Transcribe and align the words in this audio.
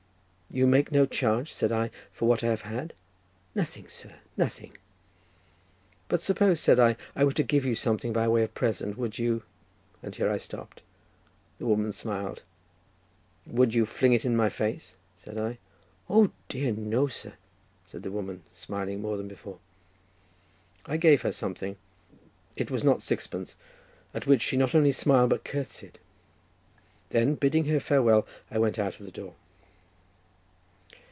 "You 0.53 0.67
make 0.67 0.91
no 0.91 1.05
charge," 1.05 1.53
said 1.53 1.71
I, 1.71 1.91
"for 2.11 2.27
what 2.27 2.43
I 2.43 2.47
have 2.49 2.63
had." 2.63 2.91
"Nothing, 3.55 3.87
sir; 3.87 4.15
nothing." 4.35 4.77
"But 6.09 6.21
suppose," 6.21 6.59
said 6.59 6.77
I, 6.77 6.97
"I 7.15 7.23
were 7.23 7.31
to 7.31 7.43
give 7.43 7.63
you 7.63 7.73
something 7.73 8.11
by 8.11 8.27
way 8.27 8.43
of 8.43 8.53
present, 8.53 8.97
would 8.97 9.17
you—" 9.17 9.43
and 10.03 10.13
here 10.13 10.29
I 10.29 10.35
stopped. 10.35 10.81
The 11.57 11.65
woman 11.65 11.93
smiled. 11.93 12.41
"Would 13.47 13.73
you 13.73 13.85
fling 13.85 14.11
it 14.11 14.25
in 14.25 14.35
my 14.35 14.49
face?" 14.49 14.95
said 15.17 15.37
I. 15.37 15.57
"O 16.09 16.31
dear, 16.49 16.73
no, 16.73 17.07
sir," 17.07 17.35
said 17.87 18.03
the 18.03 18.11
woman, 18.11 18.43
smiling 18.51 19.01
more 19.01 19.15
than 19.15 19.29
before. 19.29 19.59
I 20.85 20.97
gave 20.97 21.21
her 21.21 21.31
something—it 21.31 22.69
was 22.69 22.83
not 22.83 22.97
a 22.97 23.01
sixpence—at 23.01 24.27
which 24.27 24.41
she 24.41 24.57
not 24.57 24.75
only 24.75 24.91
smiled, 24.91 25.29
but 25.29 25.45
curtseyed; 25.45 25.97
then 27.11 27.35
bidding 27.35 27.67
her 27.67 27.79
farewell 27.79 28.27
I 28.51 28.59
went 28.59 28.77
out 28.77 28.99
of 28.99 29.05
the 29.05 29.13
door. 29.13 29.35